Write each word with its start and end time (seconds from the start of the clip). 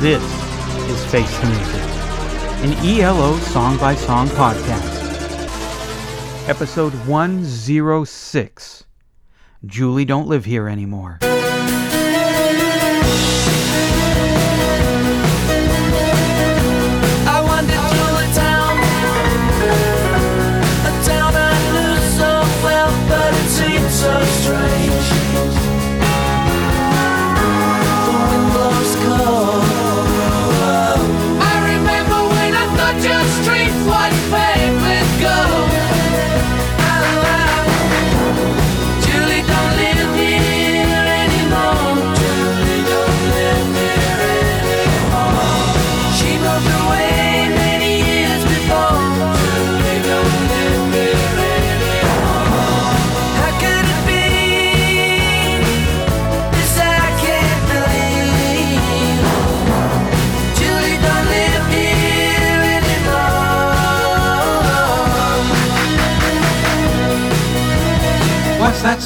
This 0.00 0.22
is 0.88 1.04
Face 1.12 1.38
the 1.40 1.46
Music, 1.48 1.82
an 2.64 2.72
ELO 2.86 3.36
song 3.36 3.76
by 3.76 3.94
song 3.94 4.28
podcast. 4.28 4.98
Episode 6.48 6.94
106 7.06 8.84
Julie 9.66 10.06
Don't 10.06 10.26
Live 10.26 10.46
Here 10.46 10.70
Anymore. 10.70 11.18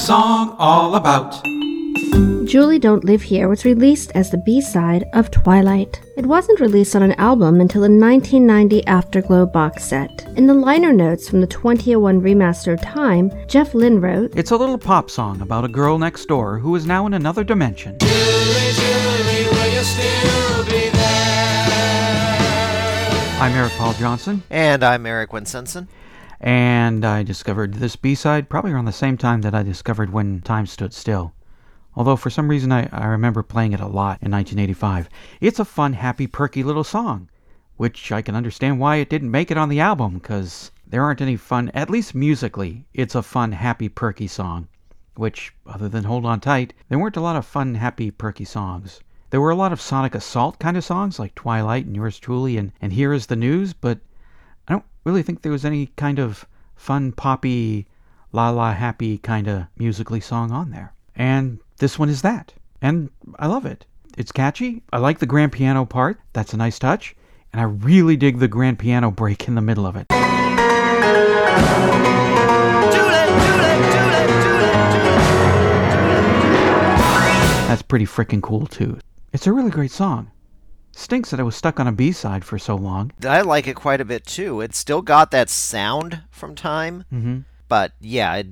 Song 0.05 0.55
all 0.59 0.97
about? 0.97 1.43
Julie 2.47 2.79
Don't 2.79 3.05
Live 3.05 3.23
Here 3.23 3.49
was 3.49 3.65
released 3.65 4.13
as 4.15 4.31
the 4.31 4.37
B 4.37 4.61
side 4.61 5.05
of 5.15 5.31
Twilight. 5.31 5.99
It 6.19 6.27
wasn't 6.27 6.61
released 6.61 6.95
on 6.95 7.03
an 7.03 7.13
album 7.13 7.59
until 7.59 7.81
the 7.81 7.89
1990 7.89 8.87
Afterglow 8.87 9.47
box 9.47 9.83
set. 9.83 10.27
In 10.37 10.47
the 10.47 10.53
liner 10.53 10.93
notes 10.93 11.27
from 11.27 11.41
the 11.41 11.47
2001 11.47 12.21
remaster 12.21 12.75
of 12.75 12.83
Time, 12.83 13.33
Jeff 13.49 13.73
Lynne 13.73 13.99
wrote, 13.99 14.37
It's 14.37 14.51
a 14.51 14.59
little 14.59 14.77
pop 14.77 15.09
song 15.09 15.41
about 15.41 15.65
a 15.65 15.69
girl 15.69 15.97
next 15.99 16.27
door 16.27 16.59
who 16.59 16.77
is 16.77 16.85
now 16.85 17.07
in 17.07 17.15
another 17.15 17.43
dimension. 17.43 17.97
I'm 23.41 23.53
Eric 23.53 23.73
Paul 23.73 23.95
Johnson, 23.95 24.43
And 24.51 24.85
I'm 24.85 25.07
Eric 25.07 25.31
Winsenson. 25.31 25.89
And 26.45 27.07
I 27.07 27.23
discovered 27.23 27.73
this 27.73 27.97
B 27.97 28.15
side 28.15 28.51
probably 28.51 28.73
around 28.73 28.85
the 28.85 28.93
same 28.93 29.17
time 29.17 29.41
that 29.41 29.55
I 29.55 29.63
discovered 29.63 30.13
When 30.13 30.43
Time 30.43 30.67
Stood 30.67 30.93
Still. 30.93 31.33
Although 31.97 32.17
for 32.17 32.29
some 32.29 32.49
reason 32.49 32.71
I, 32.71 32.87
I 32.93 33.07
remember 33.07 33.43
playing 33.43 33.73
it 33.73 33.81
a 33.81 33.87
lot 33.87 34.19
in 34.21 34.31
1985. 34.31 35.09
It's 35.41 35.59
a 35.59 35.65
fun, 35.65 35.95
happy, 35.95 36.27
perky 36.27 36.63
little 36.63 36.85
song, 36.85 37.31
which 37.79 38.13
I 38.13 38.21
can 38.21 38.37
understand 38.37 38.79
why 38.79 38.97
it 38.97 39.09
didn't 39.09 39.31
make 39.31 39.51
it 39.51 39.57
on 39.57 39.71
the 39.71 39.81
album, 39.81 40.19
because 40.19 40.71
there 40.87 41.03
aren't 41.03 41.23
any 41.23 41.37
fun, 41.37 41.71
at 41.73 41.89
least 41.89 42.15
musically, 42.15 42.85
it's 42.93 43.15
a 43.15 43.23
fun, 43.23 43.53
happy, 43.53 43.89
perky 43.89 44.27
song. 44.27 44.69
Which, 45.17 45.55
other 45.67 45.89
than 45.89 46.05
Hold 46.05 46.27
On 46.27 46.41
Tight, 46.41 46.75
there 46.91 46.99
weren't 46.99 47.17
a 47.17 47.23
lot 47.23 47.37
of 47.37 47.47
fun, 47.47 47.77
happy, 47.77 48.11
perky 48.11 48.45
songs. 48.45 49.01
There 49.31 49.41
were 49.41 49.51
a 49.51 49.57
lot 49.57 49.73
of 49.73 49.81
Sonic 49.81 50.15
Assault 50.15 50.59
kind 50.59 50.77
of 50.77 50.85
songs, 50.85 51.19
like 51.19 51.35
Twilight 51.35 51.87
and 51.87 51.97
Yours 51.97 52.19
Truly 52.19 52.59
and, 52.59 52.73
and 52.83 52.93
Here 52.93 53.15
Is 53.15 53.29
the 53.29 53.35
News, 53.35 53.73
but 53.73 54.01
really 55.05 55.23
think 55.23 55.43
there 55.43 55.53
was 55.53 55.65
any 55.65 55.87
kind 55.97 56.19
of 56.19 56.47
fun, 56.75 57.13
poppy, 57.13 57.87
la 58.33 58.51
la 58.51 58.73
happy 58.73 59.19
kind 59.19 59.47
of 59.47 59.67
musically 59.77 60.21
song 60.21 60.51
on 60.51 60.71
there. 60.71 60.93
And 61.15 61.61
this 61.79 61.99
one 61.99 62.09
is 62.09 62.23
that. 62.23 62.53
And 62.83 63.11
I 63.39 63.47
love 63.47 63.67
it. 63.67 63.87
It's 64.17 64.33
catchy. 64.33 64.83
I 64.93 64.99
like 64.99 65.19
the 65.19 65.27
grand 65.27 65.53
piano 65.53 65.85
part. 65.85 66.19
That's 66.33 66.53
a 66.53 66.57
nice 66.57 66.79
touch. 66.79 67.15
And 67.53 67.61
I 67.61 67.65
really 67.65 68.17
dig 68.17 68.39
the 68.39 68.49
grand 68.49 68.79
piano 68.79 69.11
break 69.11 69.47
in 69.47 69.55
the 69.55 69.61
middle 69.61 69.87
of 69.87 69.97
it. 69.97 70.07
That's 77.69 77.83
pretty 77.83 78.07
freaking 78.07 78.43
cool 78.43 78.67
too. 78.67 78.99
It's 79.33 79.47
a 79.47 79.53
really 79.53 79.71
great 79.71 79.91
song. 79.91 80.31
Stinks 80.97 81.31
that 81.31 81.41
I 81.41 81.43
was 81.43 81.57
stuck 81.57 81.81
on 81.81 81.87
a 81.87 81.93
B 81.93 82.13
side 82.13 82.45
for 82.45 82.59
so 82.59 82.77
long. 82.77 83.13
I 83.27 83.41
like 83.41 83.67
it 83.67 83.75
quite 83.77 84.01
a 84.01 84.05
bit 84.05 84.27
too. 84.27 84.61
It's 84.61 84.79
still 84.79 85.03
got 85.03 85.31
that 85.33 85.51
sound 85.51 86.23
from 86.31 86.55
time, 86.55 87.05
hmm 87.11 87.41
but 87.67 87.93
yeah, 88.01 88.31
I, 88.31 88.45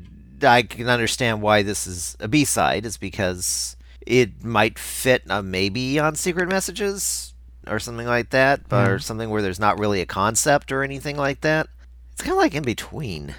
I 0.43 0.63
can 0.63 0.89
understand 0.89 1.43
why 1.43 1.63
this 1.63 1.87
is 1.87 2.17
a 2.19 2.27
B 2.27 2.45
side. 2.45 2.85
Is 2.85 2.97
because 2.97 3.77
it 4.05 4.43
might 4.43 4.79
fit 4.79 5.23
uh, 5.31 5.43
maybe 5.43 5.99
on 5.99 6.17
Secret 6.17 6.49
Messages 6.49 7.35
or 7.69 7.79
something 7.79 8.07
like 8.07 8.31
that, 8.31 8.69
but, 8.69 8.91
or 8.91 8.99
something 8.99 9.31
where 9.31 9.43
there's 9.43 9.61
not 9.61 9.79
really 9.79 10.01
a 10.01 10.07
concept 10.07 10.73
or 10.73 10.83
anything 10.83 11.17
like 11.17 11.43
that. 11.43 11.69
It's 12.13 12.23
kind 12.23 12.33
of 12.33 12.39
like 12.39 12.55
in 12.55 12.65
between. 12.65 13.35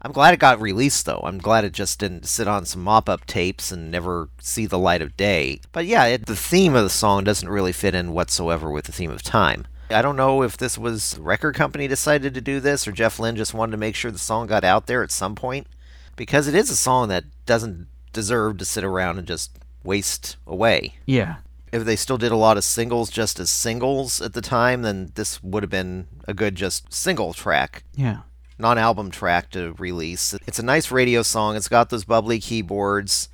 I'm 0.00 0.12
glad 0.12 0.32
it 0.34 0.40
got 0.40 0.60
released 0.60 1.06
though. 1.06 1.20
I'm 1.24 1.38
glad 1.38 1.64
it 1.64 1.72
just 1.72 1.98
didn't 1.98 2.26
sit 2.26 2.46
on 2.46 2.64
some 2.64 2.82
mop-up 2.82 3.26
tapes 3.26 3.72
and 3.72 3.90
never 3.90 4.28
see 4.40 4.66
the 4.66 4.78
light 4.78 5.02
of 5.02 5.16
day. 5.16 5.60
But 5.72 5.86
yeah, 5.86 6.04
it, 6.06 6.26
the 6.26 6.36
theme 6.36 6.74
of 6.74 6.84
the 6.84 6.90
song 6.90 7.24
doesn't 7.24 7.48
really 7.48 7.72
fit 7.72 7.94
in 7.94 8.12
whatsoever 8.12 8.70
with 8.70 8.84
the 8.84 8.92
theme 8.92 9.10
of 9.10 9.22
time. 9.22 9.66
I 9.90 10.02
don't 10.02 10.16
know 10.16 10.42
if 10.42 10.56
this 10.56 10.76
was 10.76 11.12
the 11.14 11.22
record 11.22 11.54
company 11.54 11.88
decided 11.88 12.34
to 12.34 12.40
do 12.40 12.60
this 12.60 12.86
or 12.86 12.92
Jeff 12.92 13.18
Lynne 13.18 13.36
just 13.36 13.54
wanted 13.54 13.72
to 13.72 13.78
make 13.78 13.94
sure 13.94 14.10
the 14.10 14.18
song 14.18 14.46
got 14.46 14.62
out 14.62 14.86
there 14.86 15.02
at 15.02 15.10
some 15.10 15.34
point 15.34 15.66
because 16.14 16.46
it 16.46 16.54
is 16.54 16.70
a 16.70 16.76
song 16.76 17.08
that 17.08 17.24
doesn't 17.46 17.88
deserve 18.12 18.58
to 18.58 18.64
sit 18.64 18.84
around 18.84 19.18
and 19.18 19.26
just 19.26 19.58
waste 19.82 20.36
away. 20.46 20.96
Yeah. 21.06 21.36
If 21.72 21.84
they 21.84 21.96
still 21.96 22.18
did 22.18 22.32
a 22.32 22.36
lot 22.36 22.56
of 22.56 22.64
singles 22.64 23.10
just 23.10 23.38
as 23.40 23.50
singles 23.50 24.20
at 24.20 24.32
the 24.32 24.40
time, 24.40 24.82
then 24.82 25.12
this 25.14 25.42
would 25.42 25.62
have 25.62 25.70
been 25.70 26.06
a 26.26 26.34
good 26.34 26.54
just 26.54 26.92
single 26.92 27.32
track 27.32 27.84
Yeah. 27.94 28.18
Non-album 28.58 29.10
track 29.10 29.50
to 29.50 29.74
release. 29.78 30.34
It's 30.46 30.58
a 30.58 30.64
nice 30.64 30.90
radio 30.90 31.22
song. 31.22 31.56
It's 31.56 31.68
got 31.68 31.90
those 31.90 32.04
bubbly 32.04 32.40
keyboards, 32.40 33.28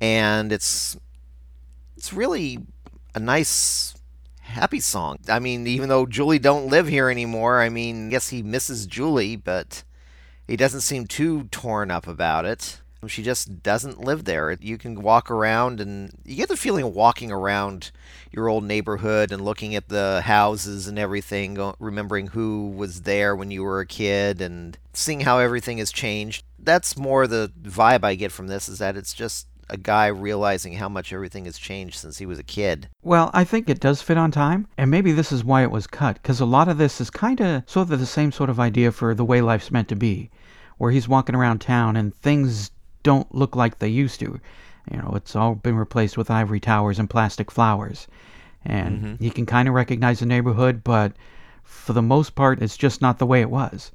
and 0.00 0.52
it's 0.52 0.98
it's 1.96 2.12
really 2.12 2.58
a 3.14 3.20
nice 3.20 3.94
happy 4.40 4.80
song. 4.80 5.18
I 5.28 5.38
mean, 5.38 5.66
even 5.66 5.88
though 5.88 6.06
Julie 6.06 6.38
don't 6.38 6.68
live 6.68 6.88
here 6.88 7.08
anymore, 7.08 7.60
I 7.60 7.68
mean, 7.68 8.10
yes, 8.10 8.28
he 8.28 8.42
misses 8.42 8.86
Julie, 8.86 9.36
but 9.36 9.84
he 10.46 10.56
doesn't 10.56 10.80
seem 10.80 11.06
too 11.06 11.44
torn 11.44 11.90
up 11.90 12.06
about 12.06 12.44
it. 12.44 12.80
She 13.06 13.22
just 13.22 13.62
doesn't 13.62 14.00
live 14.00 14.24
there. 14.24 14.56
You 14.60 14.76
can 14.76 15.00
walk 15.00 15.30
around 15.30 15.80
and 15.80 16.12
you 16.24 16.36
get 16.36 16.48
the 16.48 16.56
feeling 16.56 16.84
of 16.84 16.94
walking 16.94 17.32
around 17.32 17.90
your 18.30 18.48
old 18.48 18.64
neighborhood 18.64 19.32
and 19.32 19.44
looking 19.44 19.74
at 19.74 19.88
the 19.88 20.20
houses 20.24 20.86
and 20.86 20.98
everything, 20.98 21.72
remembering 21.78 22.28
who 22.28 22.68
was 22.68 23.02
there 23.02 23.34
when 23.34 23.50
you 23.50 23.62
were 23.62 23.80
a 23.80 23.86
kid 23.86 24.40
and 24.40 24.76
seeing 24.92 25.20
how 25.20 25.38
everything 25.38 25.78
has 25.78 25.90
changed. 25.90 26.44
That's 26.58 26.96
more 26.96 27.26
the 27.26 27.50
vibe 27.62 28.04
I 28.04 28.14
get 28.16 28.32
from 28.32 28.48
this 28.48 28.68
is 28.68 28.78
that 28.78 28.96
it's 28.96 29.14
just 29.14 29.46
a 29.70 29.76
guy 29.76 30.08
realizing 30.08 30.74
how 30.74 30.88
much 30.88 31.12
everything 31.12 31.44
has 31.44 31.56
changed 31.56 31.96
since 31.96 32.18
he 32.18 32.26
was 32.26 32.38
a 32.38 32.44
kid. 32.44 32.88
Well, 33.02 33.30
I 33.32 33.44
think 33.44 33.68
it 33.68 33.80
does 33.80 34.02
fit 34.02 34.18
on 34.18 34.32
time, 34.32 34.66
and 34.76 34.90
maybe 34.90 35.12
this 35.12 35.30
is 35.30 35.44
why 35.44 35.62
it 35.62 35.70
was 35.70 35.86
cut, 35.86 36.16
because 36.16 36.40
a 36.40 36.44
lot 36.44 36.68
of 36.68 36.76
this 36.76 37.00
is 37.00 37.08
kind 37.08 37.40
of 37.40 37.62
sort 37.66 37.90
of 37.90 38.00
the 38.00 38.04
same 38.06 38.32
sort 38.32 38.50
of 38.50 38.58
idea 38.58 38.90
for 38.90 39.14
the 39.14 39.24
way 39.24 39.40
life's 39.40 39.70
meant 39.70 39.88
to 39.88 39.96
be, 39.96 40.28
where 40.78 40.90
he's 40.90 41.08
walking 41.08 41.36
around 41.36 41.60
town 41.60 41.96
and 41.96 42.14
things 42.16 42.72
don't 43.02 43.34
look 43.34 43.56
like 43.56 43.78
they 43.78 43.88
used 43.88 44.20
to. 44.20 44.40
You 44.90 44.98
know, 44.98 45.12
it's 45.14 45.36
all 45.36 45.54
been 45.54 45.76
replaced 45.76 46.16
with 46.16 46.30
ivory 46.30 46.60
towers 46.60 46.98
and 46.98 47.08
plastic 47.08 47.50
flowers. 47.50 48.06
And 48.64 49.02
mm-hmm. 49.02 49.24
you 49.24 49.30
can 49.30 49.46
kind 49.46 49.68
of 49.68 49.74
recognize 49.74 50.20
the 50.20 50.26
neighborhood, 50.26 50.82
but 50.84 51.12
for 51.62 51.92
the 51.92 52.02
most 52.02 52.34
part, 52.34 52.60
it's 52.60 52.76
just 52.76 53.00
not 53.00 53.18
the 53.18 53.26
way 53.26 53.40
it 53.40 53.50
was. 53.50 53.92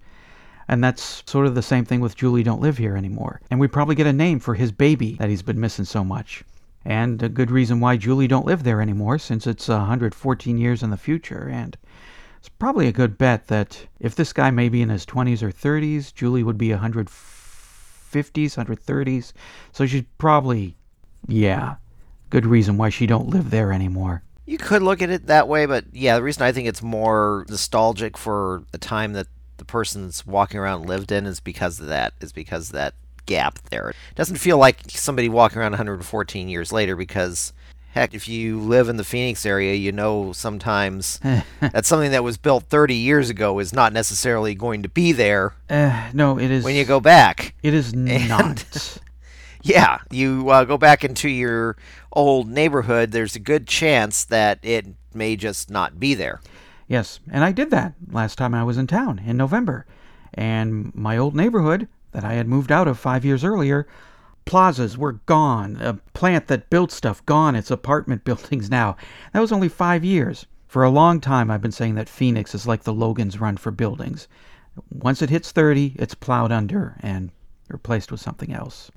And 0.67 0.83
that's 0.83 1.23
sort 1.27 1.45
of 1.45 1.53
the 1.53 1.61
same 1.61 1.85
thing 1.85 1.99
with 1.99 2.15
Julie 2.15 2.41
Don't 2.41 2.61
Live 2.61 2.77
Here 2.77 2.97
anymore. 2.97 3.41
And 3.51 3.59
we 3.59 3.67
probably 3.67 3.93
get 3.95 4.07
a 4.07 4.13
name 4.13 4.39
for 4.39 4.55
his 4.55 4.71
baby 4.71 5.13
that 5.19 5.29
he's 5.29 5.43
been 5.43 5.59
missing 5.59 5.85
so 5.85 6.03
much. 6.03 6.43
And 6.83 7.21
a 7.21 7.29
good 7.29 7.51
reason 7.51 7.79
why 7.79 7.97
Julie 7.97 8.27
don't 8.27 8.45
live 8.45 8.63
there 8.63 8.81
anymore, 8.81 9.19
since 9.19 9.45
it's 9.45 9.67
114 9.67 10.57
years 10.57 10.81
in 10.81 10.89
the 10.89 10.97
future. 10.97 11.49
And 11.51 11.77
it's 12.39 12.49
probably 12.49 12.87
a 12.87 12.91
good 12.91 13.17
bet 13.17 13.47
that 13.47 13.87
if 13.99 14.15
this 14.15 14.33
guy 14.33 14.51
may 14.51 14.69
be 14.69 14.81
in 14.81 14.89
his 14.89 15.05
20s 15.05 15.43
or 15.43 15.51
30s, 15.51 16.13
Julie 16.13 16.43
would 16.43 16.57
be 16.57 16.71
150s, 18.15 18.55
130s. 18.55 19.33
So 19.71 19.85
she's 19.85 20.03
probably, 20.17 20.75
yeah, 21.27 21.75
good 22.29 22.45
reason 22.45 22.77
why 22.77 22.89
she 22.89 23.05
don't 23.07 23.29
live 23.29 23.49
there 23.49 23.71
anymore. 23.71 24.23
You 24.45 24.57
could 24.57 24.83
look 24.83 25.01
at 25.01 25.09
it 25.09 25.27
that 25.27 25.47
way, 25.47 25.65
but 25.65 25.85
yeah, 25.91 26.15
the 26.15 26.23
reason 26.23 26.43
I 26.43 26.51
think 26.51 26.67
it's 26.67 26.83
more 26.83 27.45
nostalgic 27.49 28.17
for 28.17 28.63
the 28.71 28.77
time 28.77 29.13
that 29.13 29.27
the 29.57 29.65
person's 29.65 30.25
walking 30.25 30.59
around 30.59 30.85
lived 30.85 31.11
in 31.11 31.25
is 31.25 31.39
because 31.39 31.79
of 31.79 31.87
that. 31.87 32.13
Is 32.21 32.31
because 32.31 32.69
that 32.69 32.93
gap 33.25 33.57
there. 33.69 33.89
It 33.89 33.95
doesn't 34.15 34.35
feel 34.35 34.57
like 34.59 34.81
somebody 34.87 35.29
walking 35.29 35.57
around 35.57 35.71
114 35.71 36.47
years 36.47 36.71
later 36.71 36.95
because 36.95 37.53
Heck, 37.95 38.13
if 38.13 38.27
you 38.27 38.59
live 38.59 38.89
in 38.89 38.97
the 38.97 39.05
Phoenix 39.05 39.45
area, 39.45 39.73
you 39.73 39.93
know 39.93 40.33
sometimes 40.33 41.17
that 41.61 41.85
something 41.85 42.11
that 42.11 42.25
was 42.25 42.35
built 42.35 42.65
30 42.65 42.93
years 42.93 43.29
ago 43.29 43.57
is 43.59 43.71
not 43.71 43.93
necessarily 43.93 44.53
going 44.53 44.83
to 44.83 44.89
be 44.89 45.13
there 45.13 45.53
Uh, 45.69 46.09
no, 46.11 46.37
it 46.37 46.51
is. 46.51 46.65
when 46.65 46.75
you 46.75 46.83
go 46.83 46.99
back. 46.99 47.44
It 47.65 47.73
is 47.73 47.93
not. 47.95 48.99
Yeah, 49.63 49.97
you 50.11 50.47
uh, 50.51 50.65
go 50.65 50.77
back 50.77 51.03
into 51.03 51.27
your 51.27 51.75
old 52.11 52.47
neighborhood, 52.47 53.11
there's 53.11 53.35
a 53.35 53.39
good 53.39 53.65
chance 53.65 54.23
that 54.25 54.59
it 54.61 54.85
may 55.15 55.35
just 55.35 55.71
not 55.71 55.99
be 55.99 56.13
there. 56.13 56.41
Yes, 56.87 57.19
and 57.31 57.43
I 57.43 57.51
did 57.51 57.71
that 57.71 57.93
last 58.11 58.37
time 58.37 58.53
I 58.53 58.63
was 58.63 58.77
in 58.77 58.85
town 58.85 59.19
in 59.25 59.35
November. 59.35 59.87
And 60.35 60.93
my 60.93 61.17
old 61.17 61.35
neighborhood 61.35 61.87
that 62.11 62.23
I 62.23 62.33
had 62.33 62.47
moved 62.47 62.71
out 62.71 62.87
of 62.87 62.99
five 62.99 63.25
years 63.25 63.43
earlier, 63.43 63.87
plazas 64.45 64.95
were 64.95 65.13
gone. 65.13 65.77
A 65.81 65.95
plant 66.13 66.45
that 66.45 66.69
built 66.69 66.91
stuff 66.91 67.25
gone. 67.25 67.55
It's 67.55 67.71
apartment 67.71 68.23
buildings 68.25 68.69
now. 68.69 68.95
That 69.33 69.39
was 69.39 69.51
only 69.51 69.69
five 69.69 70.05
years. 70.05 70.45
For 70.67 70.83
a 70.83 70.91
long 70.91 71.19
time, 71.19 71.49
I've 71.49 71.63
been 71.63 71.71
saying 71.71 71.95
that 71.95 72.09
Phoenix 72.09 72.53
is 72.53 72.67
like 72.67 72.83
the 72.83 72.93
Logan's 72.93 73.39
Run 73.39 73.57
for 73.57 73.71
buildings. 73.71 74.27
Once 74.91 75.23
it 75.23 75.31
hits 75.31 75.51
30, 75.51 75.95
it's 75.97 76.13
plowed 76.13 76.51
under 76.51 76.97
and 76.99 77.31
replaced 77.69 78.11
with 78.11 78.21
something 78.21 78.53
else. 78.53 78.91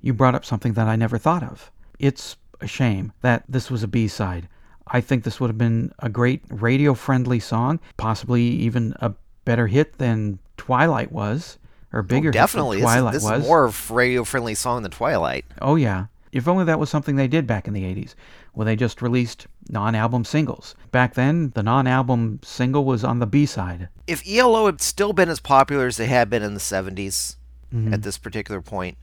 You 0.00 0.14
brought 0.14 0.34
up 0.34 0.44
something 0.44 0.74
that 0.74 0.88
I 0.88 0.96
never 0.96 1.18
thought 1.18 1.42
of. 1.42 1.70
It's 1.98 2.36
a 2.60 2.66
shame 2.66 3.12
that 3.22 3.44
this 3.48 3.70
was 3.70 3.82
a 3.82 3.88
B 3.88 4.08
side. 4.08 4.48
I 4.86 5.00
think 5.00 5.24
this 5.24 5.40
would 5.40 5.48
have 5.48 5.58
been 5.58 5.92
a 5.98 6.08
great 6.08 6.42
radio 6.48 6.94
friendly 6.94 7.40
song, 7.40 7.80
possibly 7.96 8.42
even 8.42 8.94
a 9.00 9.14
better 9.44 9.66
hit 9.66 9.98
than 9.98 10.38
Twilight 10.56 11.12
was, 11.12 11.58
or 11.92 12.00
oh, 12.00 12.02
bigger 12.02 12.28
hit 12.28 12.32
than 12.32 12.42
Definitely, 12.42 12.76
this, 12.78 12.84
is, 12.84 12.92
Twilight 12.94 13.12
this 13.12 13.22
was. 13.24 13.42
is 13.42 13.46
more 13.46 13.72
radio 13.90 14.24
friendly 14.24 14.54
song 14.54 14.82
than 14.82 14.90
Twilight. 14.90 15.44
Oh, 15.60 15.76
yeah. 15.76 16.06
If 16.32 16.46
only 16.46 16.64
that 16.64 16.78
was 16.78 16.90
something 16.90 17.16
they 17.16 17.28
did 17.28 17.46
back 17.46 17.66
in 17.66 17.74
the 17.74 17.84
80s, 17.84 18.14
where 18.52 18.64
they 18.64 18.76
just 18.76 19.00
released 19.00 19.46
non 19.70 19.94
album 19.94 20.24
singles. 20.24 20.74
Back 20.90 21.14
then, 21.14 21.50
the 21.54 21.62
non 21.62 21.86
album 21.86 22.40
single 22.42 22.84
was 22.84 23.02
on 23.02 23.18
the 23.18 23.26
B 23.26 23.46
side. 23.46 23.88
If 24.06 24.22
ELO 24.28 24.66
had 24.66 24.82
still 24.82 25.12
been 25.12 25.30
as 25.30 25.40
popular 25.40 25.86
as 25.86 25.96
they 25.96 26.06
had 26.06 26.28
been 26.28 26.42
in 26.42 26.54
the 26.54 26.60
70s 26.60 27.36
Mm-hmm. 27.72 27.92
at 27.92 28.02
this 28.02 28.16
particular 28.16 28.62
point, 28.62 28.96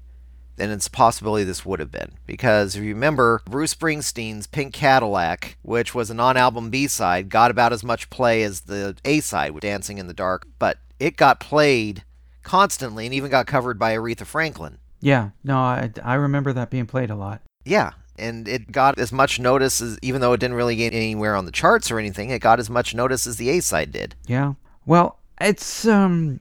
then 0.56 0.72
it's 0.72 0.88
a 0.88 0.92
possibility 0.92 1.44
this 1.44 1.66
would 1.66 1.80
have 1.80 1.92
been. 1.92 2.14
Because 2.26 2.76
if 2.76 2.84
you 2.84 2.94
remember, 2.94 3.42
Bruce 3.46 3.76
Springsteen's 3.76 4.48
Pink 4.48 4.74
Cadillac, 4.74 5.58
which 5.62 5.94
was 5.94 6.10
a 6.10 6.14
non 6.16 6.38
album 6.38 6.70
B 6.70 6.88
side, 6.88 7.30
got 7.30 7.52
about 7.52 7.74
as 7.74 7.84
much 7.84 8.10
play 8.10 8.44
as 8.44 8.62
the 8.62 8.96
A 9.06 9.20
side 9.20 9.52
with 9.52 9.62
Dancing 9.62 9.98
in 9.98 10.08
the 10.08 10.14
Dark, 10.14 10.48
but 10.58 10.80
it 11.00 11.18
got 11.18 11.40
played 11.40 12.04
constantly 12.44 13.06
and 13.06 13.14
even 13.14 13.32
got 13.32 13.48
covered 13.48 13.78
by 13.78 13.96
Aretha 13.96 14.26
Franklin. 14.26 14.80
Yeah, 15.02 15.32
no, 15.44 15.58
I, 15.58 15.92
I 16.04 16.16
remember 16.16 16.54
that 16.54 16.70
being 16.70 16.88
played 16.88 17.10
a 17.10 17.16
lot. 17.16 17.42
Yeah, 17.66 17.92
and 18.18 18.48
it 18.48 18.72
got 18.72 18.98
as 18.98 19.12
much 19.12 19.40
notice 19.40 19.82
as, 19.82 20.00
even 20.02 20.22
though 20.22 20.34
it 20.34 20.40
didn't 20.40 20.56
really 20.56 20.76
get 20.76 20.94
anywhere 20.94 21.36
on 21.36 21.46
the 21.46 21.52
charts 21.52 21.92
or 21.92 22.00
anything, 22.00 22.30
it 22.30 22.40
got 22.40 22.60
as 22.60 22.70
much 22.70 22.96
notice 22.96 23.28
as 23.28 23.38
the 23.38 23.50
A 23.50 23.60
side 23.60 23.92
did. 23.92 24.16
Yeah. 24.26 24.54
Well, 24.86 25.20
it's 25.40 25.86
um 25.86 26.40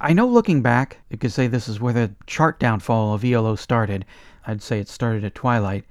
I 0.00 0.12
know 0.12 0.26
looking 0.26 0.60
back, 0.62 0.98
you 1.08 1.16
could 1.18 1.32
say 1.32 1.46
this 1.46 1.68
is 1.68 1.80
where 1.80 1.92
the 1.92 2.12
chart 2.26 2.58
downfall 2.60 3.14
of 3.14 3.24
ELO 3.24 3.56
started. 3.56 4.04
I'd 4.46 4.62
say 4.62 4.78
it 4.80 4.88
started 4.88 5.24
at 5.24 5.34
Twilight. 5.34 5.84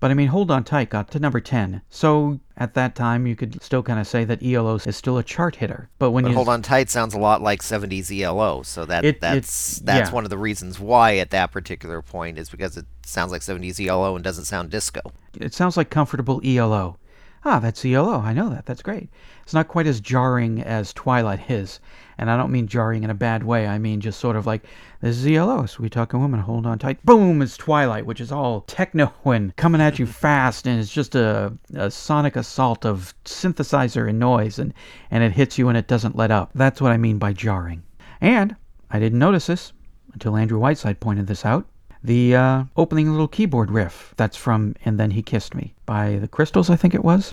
But 0.00 0.10
I 0.10 0.14
mean, 0.14 0.28
Hold 0.28 0.50
On 0.50 0.64
Tight 0.64 0.90
got 0.90 1.10
to 1.12 1.18
number 1.18 1.40
10. 1.40 1.80
So 1.88 2.38
at 2.58 2.74
that 2.74 2.94
time, 2.94 3.26
you 3.26 3.34
could 3.34 3.62
still 3.62 3.82
kind 3.82 3.98
of 3.98 4.06
say 4.06 4.24
that 4.24 4.42
ELO 4.42 4.74
is 4.74 4.94
still 4.96 5.16
a 5.16 5.22
chart 5.22 5.56
hitter. 5.56 5.88
But 5.98 6.10
when 6.10 6.24
But 6.24 6.30
you 6.30 6.34
Hold 6.34 6.50
On 6.50 6.60
Tight 6.60 6.90
sounds 6.90 7.14
a 7.14 7.18
lot 7.18 7.40
like 7.40 7.62
70s 7.62 8.10
ELO, 8.10 8.62
so 8.62 8.84
that 8.84 9.04
It- 9.06 9.20
that's 9.22 9.36
it's- 9.36 9.80
that's 9.82 10.10
yeah. 10.10 10.14
one 10.14 10.24
of 10.24 10.30
the 10.30 10.36
reasons 10.36 10.78
why 10.78 11.16
at 11.16 11.30
that 11.30 11.52
particular 11.52 12.02
point 12.02 12.38
is 12.38 12.50
because 12.50 12.76
it 12.76 12.84
sounds 13.06 13.32
like 13.32 13.40
70s 13.40 13.80
ELO 13.80 14.14
and 14.14 14.22
doesn't 14.22 14.44
sound 14.44 14.68
disco. 14.68 15.00
it 15.40 15.54
sounds 15.54 15.76
like 15.78 15.88
comfortable 15.88 16.40
ELO. 16.44 16.98
Ah, 17.46 17.58
that's 17.58 17.84
ELO. 17.84 18.20
I 18.20 18.32
know 18.32 18.48
that. 18.48 18.64
That's 18.64 18.80
great. 18.80 19.10
It's 19.42 19.52
not 19.52 19.68
quite 19.68 19.86
as 19.86 20.00
jarring 20.00 20.62
as 20.62 20.94
Twilight 20.94 21.50
is. 21.50 21.78
And 22.16 22.30
I 22.30 22.38
don't 22.38 22.50
mean 22.50 22.66
jarring 22.66 23.04
in 23.04 23.10
a 23.10 23.14
bad 23.14 23.42
way. 23.42 23.66
I 23.66 23.76
mean 23.76 24.00
just 24.00 24.18
sort 24.18 24.36
of 24.36 24.46
like, 24.46 24.64
this 25.02 25.18
is 25.18 25.26
ELO, 25.26 25.66
we 25.78 25.90
talking 25.90 26.20
woman, 26.20 26.40
hold 26.40 26.64
on 26.64 26.78
tight. 26.78 27.04
Boom, 27.04 27.42
it's 27.42 27.58
Twilight, 27.58 28.06
which 28.06 28.20
is 28.20 28.32
all 28.32 28.62
techno 28.62 29.12
and 29.26 29.54
coming 29.56 29.82
at 29.82 29.98
you 29.98 30.06
fast. 30.06 30.66
And 30.66 30.80
it's 30.80 30.92
just 30.92 31.14
a, 31.14 31.52
a 31.74 31.90
sonic 31.90 32.36
assault 32.36 32.86
of 32.86 33.14
synthesizer 33.26 34.08
and 34.08 34.18
noise. 34.18 34.58
And, 34.58 34.72
and 35.10 35.22
it 35.22 35.32
hits 35.32 35.58
you 35.58 35.68
and 35.68 35.76
it 35.76 35.86
doesn't 35.86 36.16
let 36.16 36.30
up. 36.30 36.50
That's 36.54 36.80
what 36.80 36.92
I 36.92 36.96
mean 36.96 37.18
by 37.18 37.34
jarring. 37.34 37.82
And 38.22 38.56
I 38.90 38.98
didn't 38.98 39.18
notice 39.18 39.48
this 39.48 39.74
until 40.14 40.36
Andrew 40.36 40.58
Whiteside 40.58 41.00
pointed 41.00 41.26
this 41.26 41.44
out 41.44 41.66
the 42.04 42.36
uh, 42.36 42.64
opening 42.76 43.10
little 43.10 43.26
keyboard 43.26 43.70
riff. 43.70 44.12
That's 44.16 44.36
from 44.36 44.76
And 44.84 45.00
Then 45.00 45.12
He 45.12 45.22
Kissed 45.22 45.54
Me 45.54 45.74
by 45.86 46.16
the 46.16 46.28
Crystals, 46.28 46.68
I 46.68 46.76
think 46.76 46.94
it 46.94 47.02
was. 47.02 47.32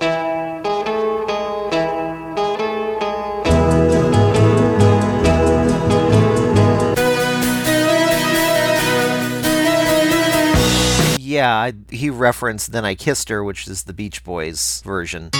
Yeah, 11.19 11.71
he 11.89 12.09
referenced 12.09 12.71
Then 12.71 12.85
I 12.85 12.95
Kissed 12.95 13.29
Her, 13.29 13.43
which 13.43 13.67
is 13.67 13.83
the 13.83 13.93
Beach 13.93 14.23
Boys 14.23 14.81
version. 14.85 15.31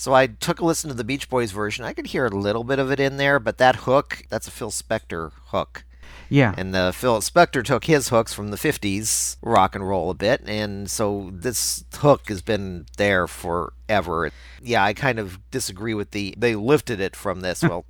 So 0.00 0.14
I 0.14 0.28
took 0.28 0.60
a 0.60 0.64
listen 0.64 0.88
to 0.88 0.94
the 0.96 1.04
Beach 1.04 1.28
Boys 1.28 1.50
version. 1.50 1.84
I 1.84 1.92
could 1.92 2.06
hear 2.06 2.24
a 2.24 2.30
little 2.30 2.64
bit 2.64 2.78
of 2.78 2.90
it 2.90 2.98
in 2.98 3.18
there, 3.18 3.38
but 3.38 3.58
that 3.58 3.76
hook, 3.76 4.22
that's 4.30 4.48
a 4.48 4.50
Phil 4.50 4.70
Spector 4.70 5.32
hook. 5.48 5.84
Yeah. 6.30 6.54
And 6.56 6.74
uh, 6.74 6.92
Phil 6.92 7.20
Spector 7.20 7.62
took 7.62 7.84
his 7.84 8.08
hooks 8.08 8.32
from 8.32 8.48
the 8.48 8.56
50s 8.56 9.36
rock 9.42 9.74
and 9.74 9.86
roll 9.86 10.08
a 10.08 10.14
bit, 10.14 10.40
and 10.46 10.90
so 10.90 11.28
this 11.34 11.84
hook 11.96 12.30
has 12.30 12.40
been 12.40 12.86
there 12.96 13.26
forever. 13.26 14.30
Yeah, 14.62 14.82
I 14.82 14.94
kind 14.94 15.18
of 15.18 15.38
disagree 15.50 15.92
with 15.92 16.12
the. 16.12 16.34
They 16.34 16.54
lifted 16.54 16.98
it 16.98 17.14
from 17.14 17.42
this. 17.42 17.62
Well, 17.68 17.84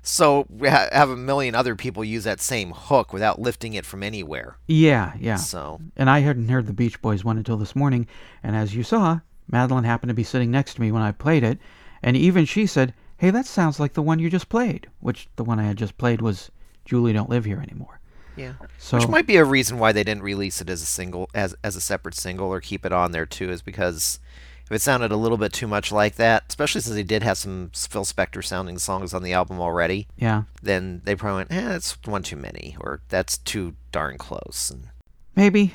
so 0.00 0.46
we 0.48 0.70
ha- 0.70 0.88
have 0.92 1.10
a 1.10 1.16
million 1.16 1.54
other 1.54 1.76
people 1.76 2.02
use 2.02 2.24
that 2.24 2.40
same 2.40 2.72
hook 2.74 3.12
without 3.12 3.38
lifting 3.38 3.74
it 3.74 3.84
from 3.84 4.02
anywhere. 4.02 4.56
yeah, 4.66 5.12
yeah. 5.20 5.36
So, 5.36 5.78
And 5.94 6.08
I 6.08 6.20
hadn't 6.20 6.48
heard 6.48 6.66
the 6.66 6.72
Beach 6.72 7.02
Boys 7.02 7.22
one 7.22 7.36
until 7.36 7.58
this 7.58 7.76
morning. 7.76 8.06
And 8.42 8.56
as 8.56 8.74
you 8.74 8.82
saw, 8.82 9.20
Madeline 9.50 9.84
happened 9.84 10.10
to 10.10 10.14
be 10.14 10.24
sitting 10.24 10.50
next 10.50 10.74
to 10.74 10.80
me 10.80 10.92
when 10.92 11.02
I 11.02 11.12
played 11.12 11.42
it. 11.42 11.58
And 12.02 12.16
even 12.16 12.44
she 12.44 12.66
said, 12.66 12.94
Hey, 13.16 13.30
that 13.30 13.46
sounds 13.46 13.80
like 13.80 13.94
the 13.94 14.02
one 14.02 14.18
you 14.18 14.30
just 14.30 14.48
played. 14.48 14.88
Which 15.00 15.28
the 15.36 15.44
one 15.44 15.58
I 15.58 15.64
had 15.64 15.76
just 15.76 15.98
played 15.98 16.20
was 16.20 16.50
Julie 16.84 17.12
Don't 17.12 17.30
Live 17.30 17.44
Here 17.44 17.60
Anymore. 17.60 18.00
yeah. 18.36 18.52
So, 18.78 18.98
Which 18.98 19.08
might 19.08 19.26
be 19.26 19.36
a 19.36 19.44
reason 19.44 19.78
why 19.78 19.92
they 19.92 20.04
didn't 20.04 20.22
release 20.22 20.60
it 20.60 20.70
as 20.70 20.82
a 20.82 20.86
single, 20.86 21.28
as 21.34 21.54
as 21.64 21.74
a 21.76 21.80
separate 21.80 22.14
single, 22.14 22.48
or 22.48 22.60
keep 22.60 22.86
it 22.86 22.92
on 22.92 23.12
there 23.12 23.26
too, 23.26 23.50
is 23.50 23.62
because 23.62 24.20
if 24.66 24.72
it 24.72 24.82
sounded 24.82 25.10
a 25.10 25.16
little 25.16 25.38
bit 25.38 25.52
too 25.52 25.66
much 25.66 25.90
like 25.90 26.16
that, 26.16 26.44
especially 26.48 26.82
since 26.82 26.94
they 26.94 27.02
did 27.02 27.22
have 27.22 27.38
some 27.38 27.70
Phil 27.74 28.04
Spector 28.04 28.44
sounding 28.44 28.78
songs 28.78 29.14
on 29.14 29.22
the 29.22 29.32
album 29.32 29.60
already, 29.60 30.06
yeah. 30.18 30.42
then 30.62 31.00
they 31.04 31.16
probably 31.16 31.38
went, 31.38 31.52
eh, 31.52 31.68
that's 31.68 31.96
one 32.04 32.22
too 32.22 32.36
many, 32.36 32.76
or 32.78 33.00
that's 33.08 33.38
too 33.38 33.76
darn 33.92 34.18
close. 34.18 34.70
And 34.70 34.88
Maybe. 35.34 35.72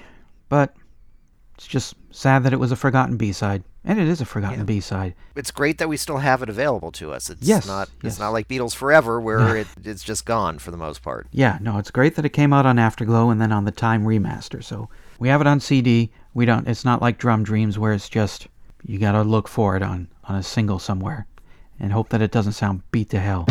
But 0.48 0.76
it's 1.64 1.72
just 1.72 1.96
sad 2.12 2.44
that 2.44 2.52
it 2.52 2.60
was 2.60 2.74
a 2.74 2.76
forgotten 2.76 3.16
B 3.16 3.32
side. 3.32 3.64
And 3.86 4.00
it 4.00 4.08
is 4.08 4.20
a 4.22 4.26
forgotten 4.26 4.60
Yeah. 4.60 4.66
B 4.66 4.80
side. 4.82 5.14
it's 5.36 5.52
great 5.52 5.78
that 5.78 5.88
we 5.90 5.96
still 5.98 6.18
have 6.18 6.42
it 6.42 6.50
available 6.50 6.92
to 6.94 7.12
us. 7.14 7.30
It's 7.30 7.42
Yes, 7.46 7.66
not 7.68 7.90
yes. 8.02 8.14
it's 8.14 8.20
not 8.20 8.30
like 8.32 8.48
Beatles 8.48 8.76
Forever 8.76 9.20
where 9.20 9.56
it, 9.58 9.68
it's 9.84 10.04
just 10.04 10.26
gone 10.26 10.60
for 10.60 10.72
the 10.72 10.78
most 10.78 11.02
part. 11.02 11.28
Yeah, 11.32 11.58
no, 11.62 11.78
it's 11.78 11.92
great 11.92 12.16
that 12.16 12.26
it 12.26 12.30
came 12.30 12.52
out 12.54 12.66
on 12.66 12.78
Afterglow 12.80 13.30
and 13.30 13.42
then 13.42 13.52
on 13.52 13.64
the 13.66 13.72
Time 13.72 14.04
remaster. 14.06 14.62
So 14.64 14.90
we 15.20 15.28
have 15.30 15.42
it 15.42 15.48
on 15.48 15.60
CD. 15.60 16.12
We 16.34 16.46
don't. 16.46 16.68
It's 16.68 16.86
not 16.86 17.02
like 17.02 17.18
Drum 17.18 17.44
Dreams 17.44 17.78
where 17.80 17.94
it's 17.94 18.10
just 18.10 18.48
you 18.86 19.00
gotta 19.00 19.24
look 19.24 19.48
for 19.48 19.76
it 19.78 19.82
on 19.84 20.08
on 20.26 20.36
a 20.36 20.44
single 20.44 20.80
somewhere, 20.80 21.28
and 21.80 21.92
hope 21.94 22.10
that 22.10 22.22
it 22.22 22.32
doesn't 22.32 22.54
sound 22.54 22.84
beat 22.92 23.10
to 23.12 23.20
hell. 23.20 23.46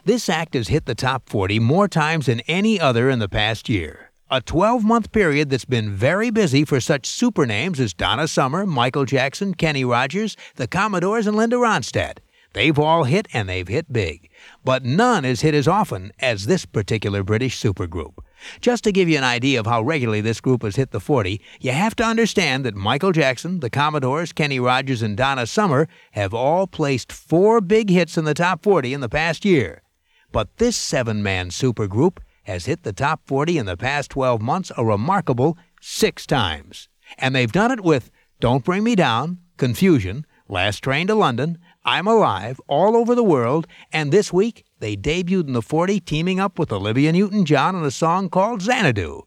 This 0.06 0.30
act 0.30 0.54
has 0.54 0.70
hit 0.70 0.86
the 0.86 0.96
top 0.96 1.28
40 1.28 1.60
more 1.60 1.90
times 1.90 2.28
than 2.28 2.40
any 2.48 2.80
other 2.80 3.10
in 3.10 3.20
the 3.20 3.28
past 3.28 3.68
year. 3.68 4.12
A 4.32 4.40
12 4.40 4.86
month 4.86 5.12
period 5.12 5.50
that's 5.50 5.66
been 5.66 5.92
very 5.92 6.30
busy 6.30 6.64
for 6.64 6.80
such 6.80 7.06
super 7.06 7.46
names 7.46 7.82
as 7.82 7.94
Donna 7.94 8.30
Summer, 8.30 8.66
Michael 8.66 9.04
Jackson, 9.04 9.54
Kenny 9.56 9.84
Rogers, 9.84 10.38
the 10.56 10.68
Commodores, 10.68 11.28
and 11.28 11.36
Linda 11.36 11.58
Ronstadt. 11.58 12.20
They've 12.58 12.80
all 12.80 13.04
hit 13.04 13.28
and 13.34 13.48
they've 13.48 13.68
hit 13.68 13.94
big. 13.94 14.32
But 14.66 14.84
none 14.84 15.26
has 15.26 15.42
hit 15.42 15.54
as 15.54 15.68
often 15.68 16.12
as 16.18 16.48
this 16.48 16.66
particular 16.66 17.22
British 17.22 17.62
supergroup. 17.62 18.18
Just 18.62 18.84
to 18.86 18.92
give 18.92 19.08
you 19.08 19.16
an 19.16 19.24
idea 19.24 19.60
of 19.60 19.68
how 19.68 19.84
regularly 19.84 20.22
this 20.22 20.42
group 20.42 20.64
has 20.64 20.76
hit 20.76 20.90
the 20.90 21.00
40, 21.00 21.40
you 21.60 21.72
have 21.72 21.96
to 21.98 22.04
understand 22.04 22.66
that 22.66 22.74
Michael 22.74 23.12
Jackson, 23.12 23.60
the 23.60 23.70
Commodores, 23.70 24.34
Kenny 24.34 24.60
Rogers, 24.60 25.04
and 25.04 25.16
Donna 25.16 25.46
Summer 25.46 25.88
have 26.14 26.34
all 26.34 26.66
placed 26.66 27.12
four 27.12 27.62
big 27.62 27.92
hits 27.92 28.18
in 28.18 28.26
the 28.26 28.34
top 28.34 28.64
40 28.64 28.92
in 28.92 29.02
the 29.02 29.08
past 29.08 29.46
year. 29.46 29.84
But 30.32 30.58
this 30.58 30.76
seven 30.76 31.22
man 31.22 31.50
supergroup 31.50 32.18
has 32.46 32.66
hit 32.66 32.82
the 32.82 32.92
top 32.92 33.22
40 33.28 33.60
in 33.60 33.68
the 33.68 33.78
past 33.78 34.10
12 34.10 34.42
months 34.42 34.72
a 34.76 34.84
remarkable 34.84 35.60
six 35.80 36.26
times. 36.26 36.90
And 37.20 37.36
they've 37.36 37.52
done 37.52 37.70
it 37.70 37.82
with 37.82 38.10
Don't 38.40 38.66
Bring 38.66 38.84
Me 38.84 38.96
Down, 38.96 39.42
Confusion, 39.58 40.26
Last 40.50 40.80
Train 40.80 41.06
to 41.06 41.14
London, 41.14 41.60
I'm 41.90 42.06
Alive, 42.06 42.60
all 42.68 42.98
over 42.98 43.16
the 43.16 43.24
world, 43.24 43.66
and 43.94 44.12
this 44.12 44.34
week 44.34 44.66
they 44.80 44.98
debuted 44.98 45.48
in 45.48 45.54
the 45.54 45.62
40 45.62 46.02
teaming 46.02 46.38
up 46.38 46.60
with 46.60 46.70
Olivia 46.70 47.14
Newton 47.14 47.46
John 47.46 47.78
on 47.78 47.86
a 47.86 47.92
song 47.92 48.30
called 48.30 48.62
Xanadu. 48.62 49.22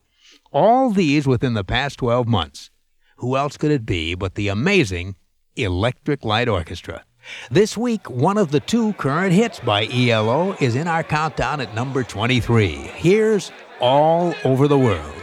All 0.53 0.91
these 0.91 1.27
within 1.27 1.55
the 1.55 1.65
past 1.65 1.97
12 2.01 2.29
months. 2.29 2.71
Who 3.17 3.35
else 3.35 3.57
could 3.57 3.71
it 3.71 3.87
be 3.87 4.15
but 4.15 4.35
the 4.35 4.49
amazing 4.49 5.17
Electric 5.57 6.23
Light 6.23 6.51
Orchestra? 6.51 7.07
This 7.51 7.79
week, 7.79 8.11
one 8.11 8.37
of 8.37 8.51
the 8.51 8.61
two 8.61 8.93
current 8.93 9.33
hits 9.33 9.59
by 9.59 9.87
ELO 9.87 10.55
is 10.61 10.77
in 10.77 10.87
our 10.87 11.03
countdown 11.03 11.63
at 11.63 11.75
number 11.75 12.05
23. 12.05 12.73
Here's 12.73 13.53
All 13.81 14.35
Over 14.45 14.69
the 14.69 14.79
World. 14.79 15.15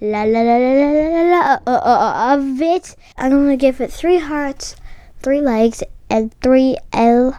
la 0.00 0.22
la 0.22 0.40
la 0.40 0.56
la 0.56 0.72
la 0.72 0.90
la 0.90 1.22
la 1.22 1.58
uh, 1.66 1.70
uh, 1.70 2.34
of 2.34 2.60
it. 2.62 2.96
I'm 3.18 3.30
gonna 3.30 3.56
give 3.56 3.80
it 3.80 3.92
three 3.92 4.18
hearts, 4.18 4.76
three 5.20 5.40
legs, 5.40 5.82
and 6.10 6.34
three 6.42 6.76
L 6.92 7.38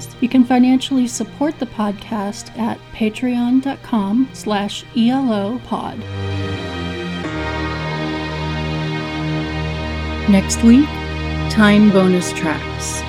You 0.19 0.29
can 0.29 0.43
financially 0.43 1.07
support 1.07 1.57
the 1.59 1.65
podcast 1.65 2.57
at 2.57 2.79
patreon.com 2.93 4.29
slash 4.33 4.85
elopod. 4.95 5.99
Next 10.29 10.63
week, 10.63 10.87
time 11.49 11.89
bonus 11.91 12.31
tracks. 12.33 13.01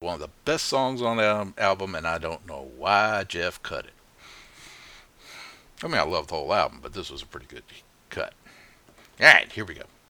One 0.00 0.14
of 0.14 0.20
the 0.20 0.30
best 0.46 0.64
songs 0.64 1.02
on 1.02 1.18
the 1.18 1.52
album, 1.58 1.94
and 1.94 2.06
I 2.06 2.16
don't 2.18 2.46
know 2.46 2.70
why 2.76 3.22
Jeff 3.28 3.62
cut 3.62 3.84
it. 3.84 3.92
I 5.82 5.86
mean, 5.88 5.96
I 5.96 6.02
love 6.02 6.26
the 6.28 6.34
whole 6.34 6.52
album, 6.52 6.80
but 6.82 6.92
this 6.92 7.10
was 7.10 7.22
a 7.22 7.26
pretty 7.26 7.46
good 7.46 7.62
cut. 8.10 8.34
All 9.20 9.26
right, 9.26 9.50
here 9.50 9.64
we 9.64 9.74
go. 9.74 9.82